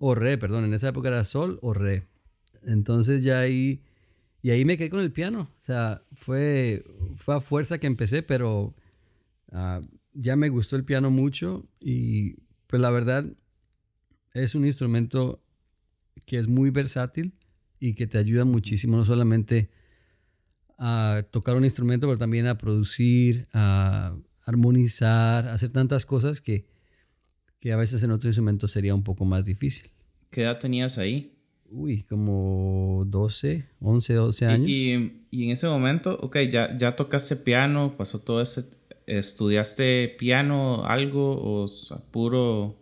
O 0.00 0.16
re, 0.16 0.38
perdón. 0.38 0.64
En 0.64 0.74
esa 0.74 0.88
época 0.88 1.06
era 1.06 1.22
sol 1.22 1.60
o 1.62 1.72
re. 1.72 2.08
Entonces 2.64 3.22
ya 3.22 3.38
ahí... 3.38 3.80
Y 4.42 4.50
ahí 4.50 4.64
me 4.64 4.76
quedé 4.76 4.90
con 4.90 5.00
el 5.00 5.12
piano. 5.12 5.48
O 5.62 5.64
sea, 5.64 6.02
fue, 6.14 6.84
fue 7.16 7.36
a 7.36 7.40
fuerza 7.40 7.78
que 7.78 7.86
empecé, 7.86 8.22
pero 8.22 8.74
ah, 9.52 9.80
ya 10.12 10.34
me 10.34 10.48
gustó 10.48 10.74
el 10.76 10.84
piano 10.84 11.10
mucho. 11.10 11.64
Y 11.80 12.34
pues 12.66 12.82
la 12.82 12.90
verdad, 12.90 13.24
es 14.34 14.54
un 14.54 14.64
instrumento 14.66 15.42
que 16.26 16.38
es 16.38 16.48
muy 16.48 16.70
versátil 16.70 17.34
y 17.78 17.94
que 17.94 18.06
te 18.06 18.18
ayuda 18.18 18.44
muchísimo, 18.44 18.96
no 18.96 19.04
solamente 19.04 19.70
a 20.78 21.24
tocar 21.30 21.56
un 21.56 21.64
instrumento, 21.64 22.06
pero 22.08 22.18
también 22.18 22.46
a 22.48 22.58
producir, 22.58 23.46
a 23.52 24.16
armonizar, 24.44 25.48
a 25.48 25.54
hacer 25.54 25.70
tantas 25.70 26.04
cosas 26.04 26.40
que, 26.40 26.66
que 27.60 27.72
a 27.72 27.76
veces 27.76 28.02
en 28.02 28.10
otro 28.10 28.28
instrumento 28.28 28.66
sería 28.66 28.94
un 28.94 29.04
poco 29.04 29.24
más 29.24 29.44
difícil. 29.44 29.90
¿Qué 30.30 30.42
edad 30.42 30.58
tenías 30.58 30.98
ahí? 30.98 31.31
Uy, 31.74 32.02
como 32.02 33.04
12, 33.06 33.66
11, 33.80 34.12
12 34.12 34.46
años. 34.46 34.68
Y, 34.68 34.92
en 34.92 35.50
ese 35.50 35.66
momento, 35.68 36.18
ok, 36.20 36.36
ya, 36.50 36.76
ya 36.76 36.96
tocaste 36.96 37.36
piano, 37.36 37.94
pasó 37.96 38.20
todo 38.20 38.42
ese... 38.42 38.80
¿Estudiaste 39.04 40.14
piano, 40.16 40.84
algo 40.84 41.32
o 41.32 41.66
puro 42.12 42.78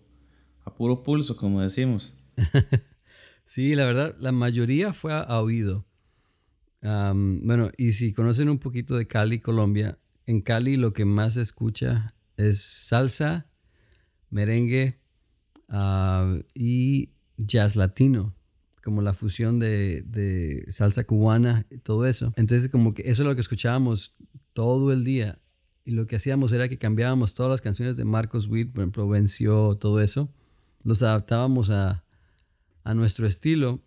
a 0.64 0.74
puro 0.74 1.02
pulso, 1.02 1.36
como 1.36 1.62
decimos. 1.62 2.18
sí, 3.46 3.74
la 3.74 3.86
verdad, 3.86 4.14
la 4.18 4.30
mayoría 4.30 4.92
fue 4.92 5.14
a, 5.14 5.40
oído. 5.40 5.86
bueno, 6.82 7.70
y 7.78 7.92
si 7.92 8.12
conocen 8.12 8.50
un 8.50 8.58
poquito 8.58 8.96
de 8.96 9.06
Cali, 9.06 9.40
Colombia, 9.40 9.98
en 10.26 10.42
Cali 10.42 10.76
lo 10.76 10.92
que 10.92 11.06
más 11.06 11.34
se 11.34 11.40
escucha 11.40 12.14
es 12.36 12.60
salsa, 12.60 13.46
merengue 14.28 15.00
ah, 15.68 16.38
y 16.54 17.12
jazz 17.38 17.76
latino, 17.76 18.36
como 18.82 19.02
la 19.02 19.14
fusión 19.14 19.58
de, 19.58 20.02
de, 20.02 20.66
salsa 20.70 21.04
cubana 21.04 21.66
y 21.70 21.78
todo 21.78 22.06
eso. 22.06 22.32
Entonces, 22.36 22.70
como 22.70 22.94
que 22.94 23.02
eso 23.02 23.22
es 23.22 23.28
lo 23.28 23.34
que 23.34 23.40
escuchábamos 23.40 24.14
todo 24.52 24.92
el 24.92 25.04
día. 25.04 25.38
Y 25.84 25.92
lo 25.92 26.06
que 26.06 26.16
hacíamos 26.16 26.52
era 26.52 26.68
que 26.68 26.78
cambiábamos 26.78 27.34
todas 27.34 27.50
las 27.50 27.60
canciones 27.60 27.96
de 27.96 28.04
Marcos 28.04 28.46
Witt, 28.46 28.72
por 28.72 28.82
ejemplo, 28.82 29.08
Venció, 29.08 29.76
todo 29.76 30.00
eso 30.00 30.30
los 30.84 31.02
adaptábamos 31.02 31.70
a, 31.70 32.04
nuestro 32.94 33.26
estilo. 33.26 33.84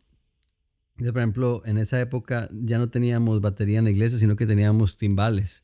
por 0.96 1.18
ejemplo, 1.18 1.62
en 1.66 1.78
esa 1.78 2.00
época 2.00 2.50
ya 2.54 2.78
no 2.78 2.90
teníamos 2.90 3.42
batería 3.42 3.80
en 3.80 3.86
la 3.86 3.92
iglesia, 3.92 4.18
sino 4.18 4.36
que 4.36 4.46
teníamos 4.46 4.98
timbales. 4.98 5.64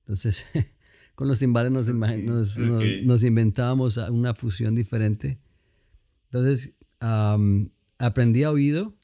Entonces, 0.00 0.46
con 1.14 1.28
los 1.28 1.38
timbales 1.38 1.70
nos, 1.70 1.86
nos, 2.58 3.22
inventábamos 3.22 3.96
una 3.98 4.34
fusión 4.34 4.74
diferente. 4.74 5.38
Entonces, 6.24 6.74
aprendí 7.98 8.42
a 8.42 8.50
oído, 8.50 8.94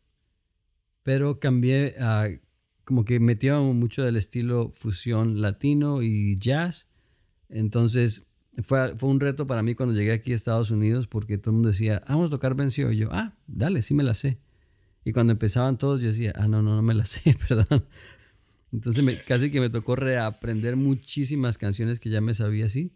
pero 1.02 1.40
cambié, 1.40 1.94
a, 1.99 2.28
como 2.84 3.04
que 3.04 3.20
metíamos 3.20 3.75
mucho 3.75 4.02
del 4.04 4.16
estilo 4.16 4.72
fusión 4.75 5.40
latino 5.40 6.02
y 6.02 6.38
jazz. 6.38 6.88
Entonces, 7.49 8.26
fue, 8.62 8.96
fue 8.96 9.08
un 9.08 9.20
reto 9.20 9.46
para 9.46 9.62
mí 9.62 9.75
cuando 9.75 9.94
llegué 9.94 10.12
aquí 10.12 10.32
a 10.32 10.37
Estados 10.37 10.70
Unidos 10.70 11.06
porque 11.06 11.38
todo 11.38 11.50
el 11.50 11.54
mundo 11.54 11.68
decía, 11.70 12.02
ah, 12.06 12.14
vamos 12.14 12.28
a 12.28 12.30
tocar 12.30 12.54
venció. 12.54 12.92
Y 12.92 12.99
yo, 12.99 13.08
ah, 13.12 13.34
dale, 13.46 13.82
sí 13.82 13.94
me 13.94 14.02
la 14.02 14.14
sé. 14.14 14.38
Y 15.04 15.12
cuando 15.12 15.32
empezaban 15.32 15.78
todos, 15.78 16.00
yo 16.00 16.08
decía, 16.08 16.32
ah, 16.37 16.49
no, 16.49 16.62
no, 16.62 16.76
no 16.76 16.82
me 16.82 16.94
la 16.94 17.04
sé, 17.06 17.37
perdón. 17.49 17.87
Entonces 18.72 19.02
me, 19.04 19.18
casi 19.18 19.50
que 19.50 19.61
me 19.61 19.70
tocó 19.70 19.96
reaprender 19.96 20.76
muchísimas 20.76 21.58
canciones 21.58 22.00
que 22.00 22.11
ya 22.11 22.20
me 22.20 22.34
sabía 22.34 22.66
así. 22.66 22.92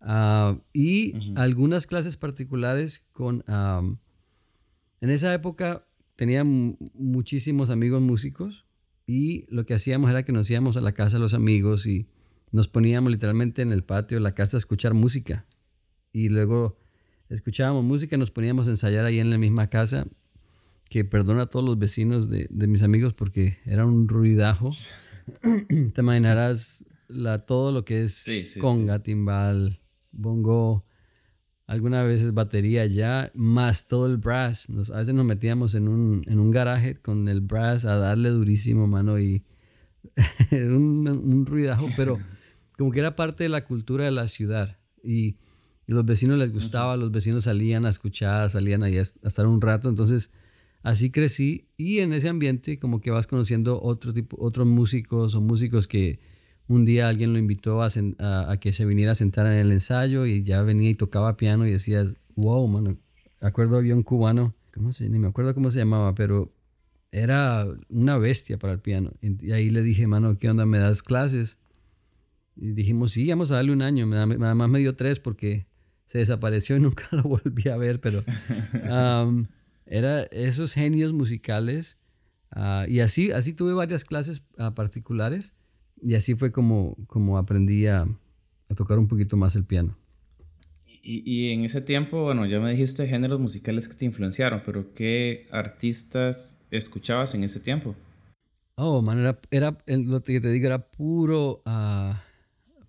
Ah, 0.00 0.58
y 0.72 1.34
algunas 1.36 1.86
clases 1.86 2.16
particulares 2.16 3.04
con... 3.12 3.44
en 5.02 5.10
esa 5.10 5.34
época 5.34 5.84
tenía 6.14 6.44
muchísimos 6.44 7.70
amigos 7.70 8.00
músicos 8.00 8.64
y 9.04 9.46
lo 9.48 9.66
que 9.66 9.74
hacíamos 9.74 10.08
era 10.08 10.24
que 10.24 10.30
nos 10.30 10.48
íbamos 10.48 10.76
a 10.76 10.80
la 10.80 10.92
casa 10.92 11.16
de 11.16 11.20
los 11.20 11.34
amigos 11.34 11.86
y 11.86 12.06
nos 12.52 12.68
poníamos 12.68 13.10
literalmente 13.10 13.62
en 13.62 13.72
el 13.72 13.82
patio 13.82 14.16
de 14.16 14.22
la 14.22 14.36
casa 14.36 14.56
a 14.56 14.58
escuchar 14.58 14.94
música. 14.94 15.44
Y 16.12 16.28
luego 16.28 16.78
escuchábamos 17.28 17.84
música 17.84 18.14
y 18.14 18.18
nos 18.20 18.30
poníamos 18.30 18.68
a 18.68 18.70
ensayar 18.70 19.04
ahí 19.04 19.18
en 19.18 19.30
la 19.30 19.38
misma 19.38 19.68
casa. 19.70 20.06
Que 20.88 21.04
perdona 21.04 21.42
a 21.42 21.46
todos 21.46 21.64
los 21.64 21.78
vecinos 21.78 22.28
de, 22.30 22.46
mis 22.68 22.82
amigos 22.82 23.12
porque 23.12 23.58
era 23.64 23.84
un 23.84 24.06
ruidajo. 24.06 24.70
Te 25.42 26.00
imaginarás 26.00 26.84
la, 27.08 27.44
todo 27.44 27.72
lo 27.72 27.84
que 27.84 28.04
es 28.04 28.56
conga, 28.60 29.02
timbal, 29.02 29.80
bongo, 30.12 30.84
algunas 31.66 32.06
veces 32.06 32.34
batería 32.34 32.86
ya, 32.86 33.30
más 33.34 33.86
todo 33.86 34.06
el 34.06 34.16
brass. 34.16 34.68
a 34.92 34.98
veces 34.98 35.14
nos 35.14 35.24
metíamos 35.24 35.74
en 35.74 35.88
un, 35.88 36.24
en 36.26 36.38
un 36.38 36.50
garaje 36.50 36.96
con 36.96 37.28
el 37.28 37.40
brass 37.40 37.84
a 37.84 37.96
darle 37.96 38.30
durísimo, 38.30 38.86
mano, 38.86 39.18
y 39.18 39.44
un, 40.52 41.08
un 41.08 41.46
ruidajo, 41.46 41.86
pero 41.96 42.18
como 42.76 42.90
que 42.90 43.00
era 43.00 43.16
parte 43.16 43.44
de 43.44 43.48
la 43.48 43.64
cultura 43.64 44.04
de 44.04 44.10
la 44.10 44.26
ciudad. 44.28 44.78
Y, 45.02 45.36
y 45.86 45.92
los 45.92 46.04
vecinos 46.04 46.38
les 46.38 46.52
gustaba, 46.52 46.96
los 46.96 47.10
vecinos 47.10 47.44
salían 47.44 47.86
a 47.86 47.90
escuchar, 47.90 48.50
salían 48.50 48.82
ahí 48.82 48.98
a, 48.98 49.02
estar 49.02 49.46
un 49.46 49.60
rato. 49.60 49.88
Entonces, 49.88 50.30
así 50.82 51.10
crecí. 51.10 51.68
Y 51.76 51.98
en 51.98 52.12
ese 52.12 52.28
ambiente, 52.28 52.78
como 52.78 53.00
que 53.00 53.10
vas 53.10 53.26
conociendo 53.26 53.80
otro 53.82 54.12
tipo, 54.12 54.36
otros 54.40 54.66
músicos 54.66 55.34
o 55.34 55.40
músicos 55.40 55.88
que 55.88 56.20
un 56.72 56.84
día 56.84 57.08
alguien 57.08 57.32
lo 57.32 57.38
invitó 57.38 57.82
a, 57.82 57.90
a, 58.18 58.56
que 58.58 58.72
se 58.72 58.84
viniera 58.84 59.12
a 59.12 59.14
sentar 59.14 59.46
en 59.46 59.52
el 59.52 59.72
ensayo 59.72 60.26
y 60.26 60.42
ya 60.42 60.62
venía 60.62 60.90
y 60.90 60.94
tocaba 60.94 61.36
piano 61.36 61.66
y 61.66 61.70
decías, 61.70 62.14
wow, 62.34 62.66
mano. 62.66 62.96
Acuerdo 63.40 63.76
había 63.76 63.94
un 63.94 64.02
cubano, 64.02 64.54
¿cómo 64.72 64.92
se, 64.92 65.08
ni 65.08 65.18
me 65.18 65.28
acuerdo 65.28 65.54
cómo 65.54 65.70
se 65.70 65.78
llamaba, 65.78 66.14
pero 66.14 66.52
era 67.10 67.66
una 67.90 68.16
bestia 68.16 68.58
para 68.58 68.72
el 68.72 68.80
piano. 68.80 69.12
Y 69.20 69.52
ahí 69.52 69.68
le 69.68 69.82
dije, 69.82 70.06
mano, 70.06 70.38
¿qué 70.38 70.48
onda? 70.48 70.64
¿Me 70.64 70.78
das 70.78 71.02
clases? 71.02 71.58
Y 72.56 72.72
dijimos, 72.72 73.12
sí, 73.12 73.28
vamos 73.28 73.50
a 73.50 73.56
darle 73.56 73.72
un 73.72 73.82
año. 73.82 74.06
Nada 74.06 74.54
más 74.54 74.68
me 74.70 74.78
dio 74.78 74.96
tres 74.96 75.20
porque 75.20 75.66
se 76.06 76.18
desapareció 76.18 76.76
y 76.76 76.80
nunca 76.86 77.08
lo 77.10 77.24
volví 77.24 77.68
a 77.68 77.76
ver, 77.76 78.00
pero 78.00 78.24
era 79.84 80.22
esos 80.22 80.72
genios 80.72 81.12
musicales. 81.12 81.98
Ah, 82.50 82.86
y 82.88 83.00
así, 83.00 83.30
así 83.30 83.52
tuve 83.52 83.74
varias 83.74 84.04
clases 84.04 84.42
uh, 84.58 84.72
particulares 84.72 85.52
y 86.02 86.14
así 86.14 86.34
fue 86.34 86.52
como, 86.52 86.96
como 87.06 87.38
aprendí 87.38 87.86
a, 87.86 88.02
a 88.02 88.74
tocar 88.74 88.98
un 88.98 89.08
poquito 89.08 89.36
más 89.36 89.54
el 89.56 89.64
piano. 89.64 89.96
Y, 91.04 91.22
y, 91.24 91.52
en 91.52 91.64
ese 91.64 91.80
tiempo, 91.80 92.22
bueno, 92.22 92.46
ya 92.46 92.60
me 92.60 92.70
dijiste 92.70 93.08
géneros 93.08 93.40
musicales 93.40 93.88
que 93.88 93.94
te 93.94 94.04
influenciaron, 94.04 94.62
pero 94.64 94.92
¿qué 94.94 95.48
artistas 95.50 96.60
escuchabas 96.70 97.34
en 97.34 97.42
ese 97.42 97.58
tiempo? 97.58 97.96
Oh, 98.76 99.02
man, 99.02 99.18
era, 99.18 99.38
era 99.50 99.76
lo 99.86 100.22
que 100.22 100.40
te 100.40 100.50
digo, 100.50 100.66
era 100.66 100.78
puro, 100.78 101.62
uh, 101.66 102.14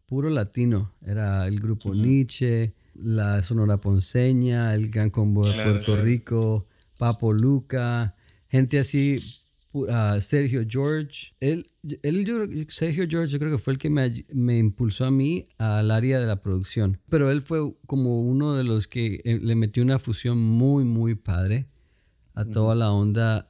puro 0.05 0.29
latino. 0.29 0.91
Era 1.05 1.47
el 1.47 1.59
grupo 1.59 1.95
Nietzsche, 1.95 2.73
la 2.93 3.41
Sonora 3.41 3.77
Ponceña, 3.77 4.75
el 4.75 4.91
Gran 4.91 5.09
Combo 5.09 5.47
de 5.47 5.55
Puerto 5.55 5.97
Rico, 5.97 6.67
Papo 6.99 7.33
Luca, 7.33 8.15
gente 8.47 8.77
así, 8.77 9.21
uh, 9.73 10.21
Sergio 10.21 10.63
George. 10.67 11.33
Él, 11.39 11.69
él, 12.01 12.67
Sergio 12.69 13.05
George, 13.09 13.31
yo 13.31 13.39
creo 13.39 13.51
que 13.51 13.57
fue 13.57 13.73
el 13.73 13.79
que 13.79 13.89
me, 13.89 14.25
me, 14.31 14.57
impulsó 14.57 15.05
a 15.05 15.11
mí 15.11 15.43
al 15.57 15.91
área 15.91 16.19
de 16.19 16.25
la 16.25 16.41
producción. 16.41 16.99
Pero 17.09 17.31
él 17.31 17.41
fue 17.41 17.59
como 17.85 18.21
uno 18.21 18.55
de 18.55 18.63
los 18.63 18.87
que 18.87 19.21
eh, 19.25 19.39
le 19.41 19.55
metió 19.55 19.83
una 19.83 19.99
fusión 19.99 20.37
muy, 20.39 20.85
muy 20.85 21.15
padre 21.15 21.67
a 22.35 22.45
toda 22.45 22.75
la 22.75 22.91
onda. 22.91 23.45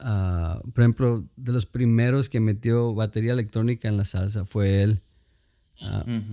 por 0.74 0.82
ejemplo, 0.82 1.28
de 1.36 1.52
los 1.52 1.66
primeros 1.66 2.28
que 2.28 2.40
metió 2.40 2.94
batería 2.94 3.32
electrónica 3.32 3.88
en 3.88 3.96
la 3.96 4.04
salsa 4.04 4.44
fue 4.44 4.82
él, 4.82 5.02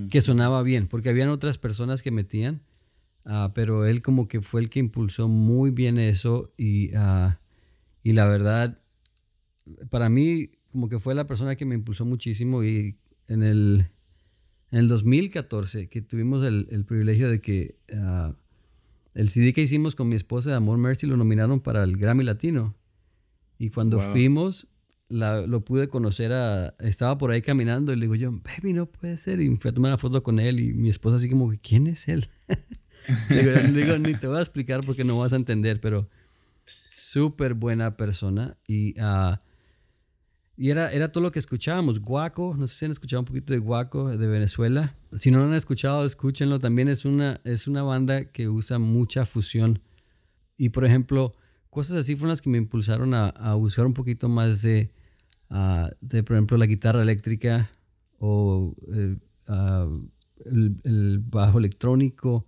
que 0.10 0.22
sonaba 0.22 0.62
bien, 0.64 0.88
porque 0.88 1.10
habían 1.10 1.30
otras 1.30 1.58
personas 1.58 2.02
que 2.02 2.12
metían, 2.12 2.62
pero 3.54 3.86
él 3.86 4.02
como 4.02 4.28
que 4.28 4.42
fue 4.42 4.62
el 4.62 4.70
que 4.70 4.80
impulsó 4.80 5.28
muy 5.28 5.72
bien 5.72 5.98
eso 5.98 6.52
y, 6.58 6.92
y 8.04 8.14
la 8.14 8.28
verdad, 8.28 8.81
para 9.90 10.10
mí 10.10 10.50
como 10.72 10.90
que 10.90 11.00
fue 11.00 11.16
la 11.16 11.28
persona 11.28 11.56
que 11.56 11.66
me 11.66 11.76
impulsó 11.76 12.06
muchísimo 12.06 12.64
y 12.64 12.98
en 13.28 13.44
el, 13.44 13.88
en 14.72 14.80
el 14.80 14.88
2014 14.88 15.90
que 15.90 16.02
tuvimos 16.02 16.46
el, 16.46 16.68
el 16.72 16.86
privilegio 16.86 17.30
de 17.30 17.42
que 17.42 17.78
el 19.14 19.30
CD 19.30 19.54
que 19.54 19.62
hicimos 19.62 19.96
con 19.96 20.08
mi 20.08 20.16
esposa 20.16 20.52
de 20.52 20.56
Amor 20.56 20.78
Mercy 20.78 21.08
lo 21.08 21.18
nominaron 21.18 21.60
para 21.60 21.84
el 21.84 21.98
Grammy 21.98 22.24
Latino. 22.24 22.76
Y 23.58 23.70
cuando 23.70 24.00
fuimos, 24.00 24.68
lo 25.10 25.66
pude 25.66 25.88
conocer 25.88 26.32
a... 26.32 26.74
Estaba 26.80 27.18
por 27.18 27.32
ahí 27.32 27.42
caminando 27.42 27.94
y 27.94 27.96
le 27.96 28.04
digo 28.04 28.16
yo, 28.16 28.32
baby, 28.32 28.74
no 28.74 28.88
puede 28.88 29.18
ser. 29.18 29.42
Y 29.42 29.50
me 29.50 29.58
fui 29.58 29.70
a 29.70 29.74
tomar 29.74 29.92
una 29.92 29.98
foto 29.98 30.24
con 30.24 30.40
él 30.40 30.60
y 30.60 30.74
mi 30.74 30.90
esposa 30.90 31.18
así 31.18 31.30
como, 31.30 31.54
¿quién 31.62 31.88
es 31.88 32.08
él? 32.08 32.30
le, 33.30 33.72
digo, 33.72 33.98
ni 33.98 34.16
te 34.16 34.28
voy 34.28 34.38
a 34.38 34.42
explicar 34.42 34.84
porque 34.86 35.04
no 35.04 35.20
vas 35.20 35.34
a 35.34 35.36
entender, 35.36 35.80
pero 35.82 36.10
súper 36.92 37.54
buena 37.54 37.98
persona. 37.98 38.58
Y... 38.68 39.00
Uh, 39.00 39.38
y 40.58 40.70
era, 40.70 40.92
era 40.92 41.12
todo 41.12 41.24
lo 41.24 41.32
que 41.32 41.40
escuchábamos. 41.40 42.00
Guaco, 42.00 42.56
no 42.58 42.68
sé 42.68 42.76
si 42.76 42.86
han 42.86 42.92
escuchado 42.92 43.22
un 43.22 43.26
poquito 43.26 43.54
de 43.54 43.60
Guaco 43.60 44.10
de 44.10 44.28
Venezuela. 44.28 44.96
Si 45.14 45.32
no 45.32 45.40
lo 45.40 45.46
han 45.46 45.54
escuchado, 45.54 46.06
escúchenlo. 46.06 46.60
También 46.60 46.88
es 46.88 47.06
una, 47.06 47.42
es 47.44 47.68
una 47.68 47.84
banda 47.84 48.26
que 48.26 48.48
usa 48.50 48.78
mucha 48.78 49.26
fusión. 49.26 49.82
Y 50.58 50.70
por 50.70 50.86
ejemplo, 50.86 51.34
cosas 51.70 51.98
así 51.98 52.16
fueron 52.16 52.30
las 52.30 52.42
que 52.42 52.50
me 52.50 52.58
impulsaron 52.58 53.14
a, 53.14 53.30
a 53.30 53.56
buscar 53.56 53.88
un 53.88 53.94
poquito 53.94 54.30
más 54.30 54.62
de, 54.62 54.92
uh, 55.50 55.88
de, 56.02 56.24
por 56.24 56.36
ejemplo, 56.36 56.58
la 56.58 56.68
guitarra 56.68 57.02
eléctrica 57.02 57.72
o 58.20 58.76
uh, 58.78 60.10
el, 60.46 60.82
el, 60.84 61.20
bajo 61.20 61.58
electrónico, 61.58 62.46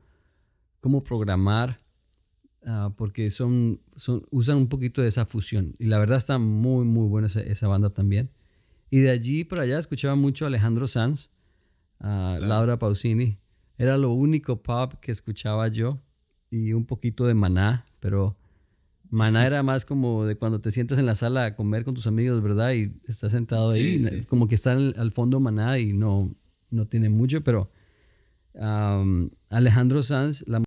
cómo 0.80 1.04
programar. 1.04 1.83
Ah, 2.66 2.94
porque 2.96 3.30
son, 3.30 3.82
son, 3.96 4.26
usan 4.32 4.58
un 4.58 4.68
poquito 4.68 5.02
de 5.02 5.10
esa 5.10 5.26
fusión. 5.26 5.76
Y 5.80 5.86
la 5.86 6.00
verdad 6.00 6.18
está 6.18 6.38
muy, 6.38 6.86
muy 6.86 7.08
buena 7.08 7.28
esa, 7.28 7.68
banda 7.68 7.90
también. 7.90 8.30
Y 8.90 9.00
de 9.00 9.10
allí 9.10 9.44
para 9.44 9.64
allá 9.64 9.80
escuchaba 9.80 10.16
mucho 10.16 10.46
a 10.46 10.48
Alejandro 10.48 10.88
Sanz, 10.88 11.30
a 12.00 12.38
Laura 12.40 12.80
Pausini. 12.80 13.38
Era 13.78 13.98
lo 13.98 14.12
único 14.14 14.62
pop 14.62 14.94
que 15.02 15.12
escuchaba 15.12 15.68
yo. 15.68 16.00
Y 16.50 16.74
un 16.74 16.86
poquito 16.86 17.26
de 17.26 17.34
Maná, 17.34 17.86
pero 18.00 18.38
Maná 19.10 19.46
era 19.48 19.64
más 19.64 19.86
como 19.86 20.26
de 20.26 20.36
cuando 20.36 20.62
te 20.62 20.72
sientas 20.72 21.00
en 21.00 21.06
la 21.06 21.16
sala 21.16 21.46
a 21.46 21.56
comer 21.56 21.84
con 21.84 21.96
tus 21.96 22.08
amigos, 22.08 22.42
¿verdad? 22.42 22.74
Y 22.74 22.94
estás 23.08 23.32
sentado 23.32 23.72
ahí, 23.72 24.26
como 24.30 24.48
que 24.48 24.56
está 24.56 24.74
al 24.74 25.12
fondo 25.12 25.40
Maná 25.40 25.80
y 25.80 25.94
no, 25.94 26.34
no 26.70 26.88
tiene 26.88 27.10
mucho, 27.10 27.44
pero 27.44 27.72
Alejandro 29.50 30.04
Sanz, 30.04 30.44
la 30.48 30.60